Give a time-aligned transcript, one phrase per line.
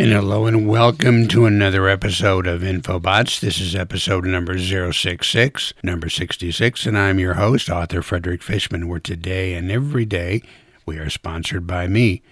[0.00, 3.38] And hello and welcome to another episode of Infobots.
[3.38, 8.98] This is episode number 066, number 66, and I'm your host, author Frederick Fishman, where
[8.98, 10.40] today and every day
[10.86, 12.22] we are sponsored by me.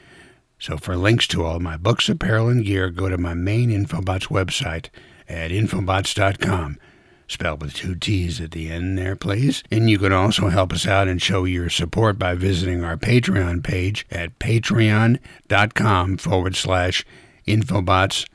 [0.59, 4.29] So for links to all my books, apparel, and gear, go to my main Infobots
[4.29, 4.87] website
[5.29, 6.79] at infobots.com.
[7.27, 9.63] Spelled with two T's at the end there, please.
[9.71, 13.63] And you can also help us out and show your support by visiting our Patreon
[13.63, 17.05] page at patreon.com forward slash
[17.49, 18.27] Infobots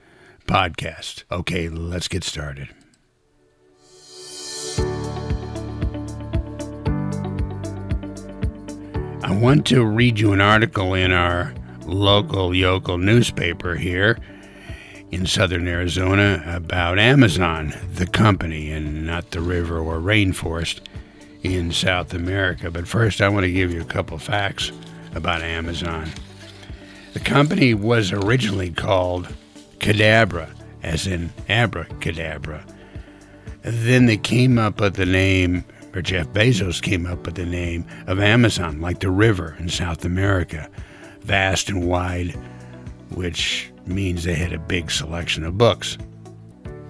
[0.47, 1.23] podcast.
[1.31, 2.69] Okay, let's get started.
[9.23, 11.53] I want to read you an article in our
[11.85, 14.17] local yokel newspaper here
[15.11, 20.79] in southern Arizona about Amazon, the company, and not the river or rainforest
[21.43, 22.71] in South America.
[22.71, 24.71] But first, I want to give you a couple facts
[25.13, 26.09] about Amazon.
[27.13, 29.27] The company was originally called
[29.77, 30.49] Cadabra,
[30.81, 32.65] as in abracadabra.
[33.61, 37.85] Then they came up with the name, or Jeff Bezos came up with the name
[38.07, 40.69] of Amazon, like the river in South America,
[41.21, 42.35] vast and wide,
[43.11, 45.97] which means they had a big selection of books.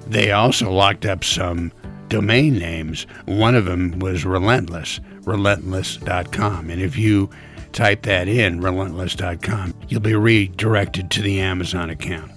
[0.07, 1.71] They also locked up some
[2.07, 3.07] domain names.
[3.25, 6.69] One of them was Relentless, relentless.com.
[6.69, 7.29] And if you
[7.73, 12.31] type that in, relentless.com, you'll be redirected to the Amazon account.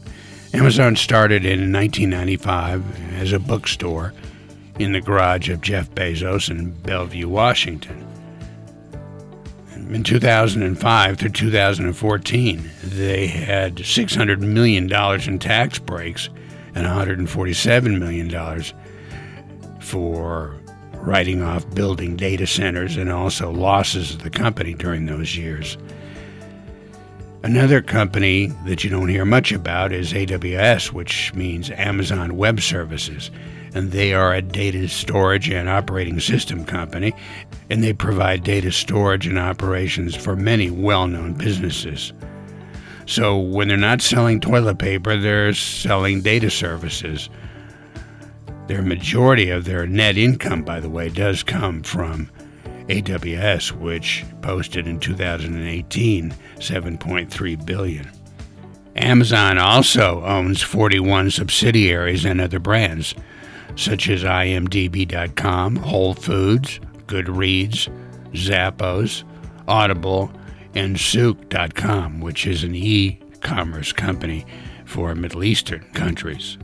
[0.53, 4.13] Amazon started in 1995 as a bookstore
[4.79, 8.07] in the garage of Jeff Bezos in Bellevue, Washington.
[9.75, 14.91] In 2005 through 2014, they had $600 million
[15.29, 16.29] in tax breaks
[16.75, 20.59] and $147 million for
[21.07, 25.79] writing off building data centers and also losses of the company during those years.
[27.45, 33.31] Another company that you don't hear much about is AWS, which means Amazon Web Services.
[33.73, 37.15] And they are a data storage and operating system company,
[37.71, 42.13] and they provide data storage and operations for many well known businesses.
[43.07, 47.29] So when they're not selling toilet paper, they're selling data services.
[48.67, 52.31] Their majority of their net income, by the way, does come from
[52.89, 58.11] AWS, which posted in 2018 7.3 billion.
[58.97, 63.15] Amazon also owns 41 subsidiaries and other brands,
[63.77, 67.89] such as IMDb.com, Whole Foods, Goodreads,
[68.33, 69.23] Zappos,
[69.69, 70.33] Audible,
[70.75, 74.47] and Souq.com, which is an e commerce company
[74.85, 76.57] for Middle Eastern countries.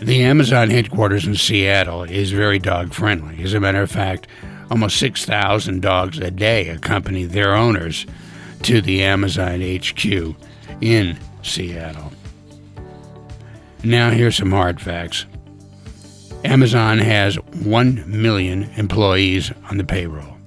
[0.00, 3.42] The Amazon headquarters in Seattle is very dog friendly.
[3.44, 4.28] As a matter of fact,
[4.70, 8.06] almost 6,000 dogs a day accompany their owners
[8.62, 10.34] to the Amazon HQ
[10.80, 12.14] in Seattle.
[13.84, 15.26] Now, here's some hard facts
[16.44, 20.38] Amazon has 1 million employees on the payroll,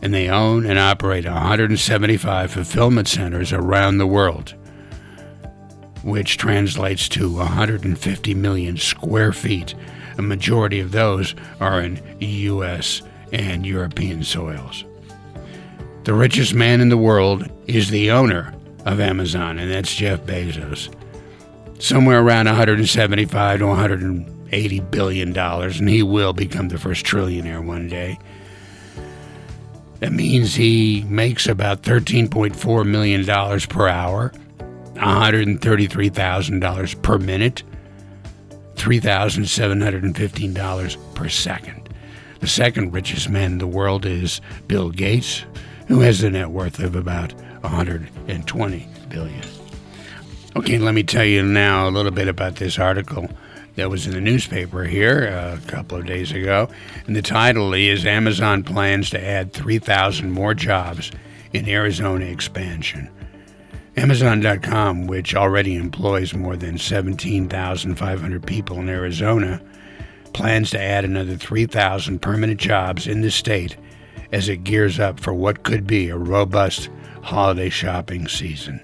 [0.00, 4.54] and they own and operate 175 fulfillment centers around the world
[6.02, 9.74] which translates to 150 million square feet.
[10.18, 13.02] A majority of those are in U.S.
[13.32, 14.84] and European soils.
[16.04, 20.94] The richest man in the world is the owner of Amazon, and that's Jeff Bezos.
[21.78, 27.88] Somewhere around 175 to 180 billion dollars, and he will become the first trillionaire one
[27.88, 28.18] day.
[30.00, 34.32] That means he makes about $13.4 million per hour
[35.00, 37.62] $133,000 per minute,
[38.74, 41.88] $3,715 per second.
[42.40, 45.44] The second richest man in the world is Bill Gates,
[45.88, 49.42] who has a net worth of about 120 billion.
[50.56, 53.28] Okay, let me tell you now a little bit about this article
[53.76, 56.68] that was in the newspaper here uh, a couple of days ago.
[57.06, 61.10] And the title is Amazon plans to add 3,000 more jobs
[61.52, 63.08] in Arizona expansion.
[64.00, 69.60] Amazon.com, which already employs more than 17,500 people in Arizona,
[70.32, 73.76] plans to add another 3,000 permanent jobs in the state
[74.32, 76.88] as it gears up for what could be a robust
[77.20, 78.80] holiday shopping season.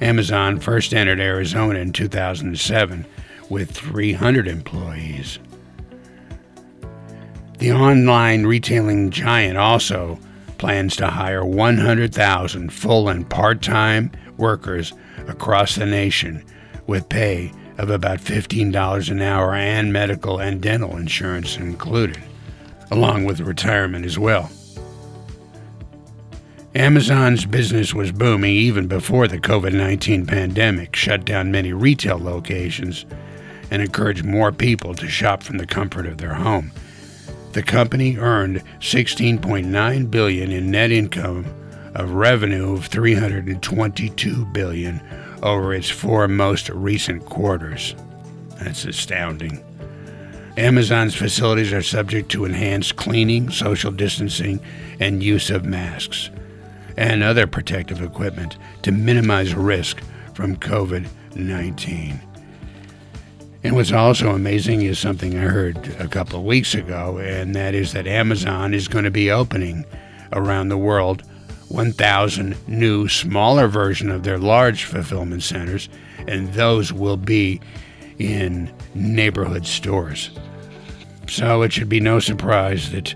[0.00, 3.04] Amazon first entered Arizona in 2007
[3.50, 5.38] with 300 employees.
[7.58, 10.18] The online retailing giant also
[10.58, 14.92] plans to hire 100,000 full and part time workers
[15.26, 16.44] across the nation
[16.86, 22.20] with pay of about $15 an hour and medical and dental insurance included,
[22.90, 24.50] along with retirement as well.
[26.74, 33.06] Amazon's business was booming even before the COVID 19 pandemic shut down many retail locations
[33.70, 36.70] and encouraged more people to shop from the comfort of their home.
[37.58, 41.44] The company earned 16.9 billion in net income
[41.92, 45.02] of revenue of 322 billion
[45.42, 47.96] over its four most recent quarters.
[48.60, 49.60] That's astounding.
[50.56, 54.60] Amazon's facilities are subject to enhanced cleaning, social distancing,
[55.00, 56.30] and use of masks
[56.96, 60.00] and other protective equipment to minimize risk
[60.32, 62.27] from COVID 19.
[63.64, 67.74] And what's also amazing is something I heard a couple of weeks ago, and that
[67.74, 69.84] is that Amazon is going to be opening
[70.32, 71.22] around the world
[71.68, 75.88] 1,000 new, smaller version of their large fulfillment centers,
[76.26, 77.60] and those will be
[78.18, 80.30] in neighborhood stores.
[81.28, 83.14] So it should be no surprise that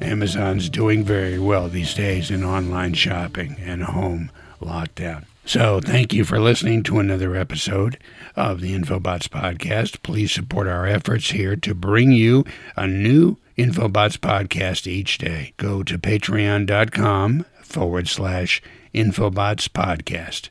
[0.00, 4.30] Amazon's doing very well these days in online shopping and home
[4.60, 5.24] lockdown.
[5.48, 7.98] So, thank you for listening to another episode
[8.34, 10.02] of the Infobots podcast.
[10.02, 12.44] Please support our efforts here to bring you
[12.74, 15.54] a new Infobots podcast each day.
[15.56, 18.60] Go to patreon.com forward slash
[18.92, 20.48] Infobots podcast.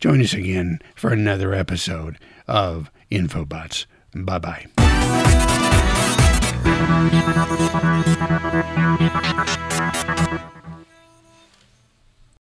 [0.00, 3.86] Join us again for another episode of Infobots.
[4.14, 4.66] Bye bye.